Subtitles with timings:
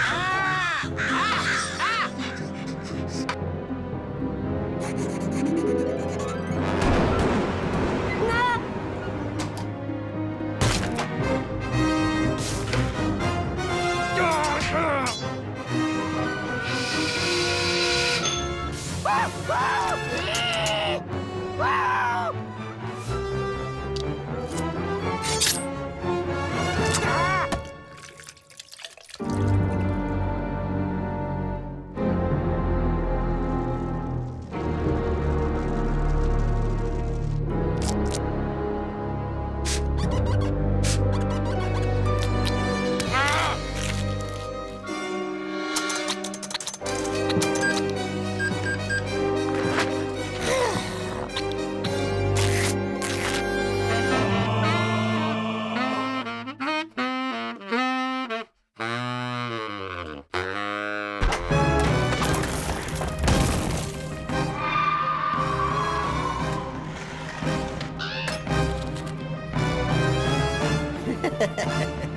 [0.00, 0.82] あ
[5.64, 5.67] あ
[71.38, 72.07] Ha ha ha ha!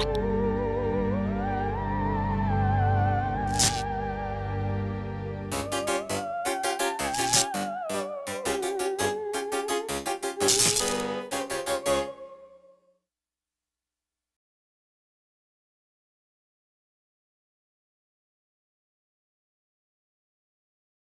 [0.00, 0.33] you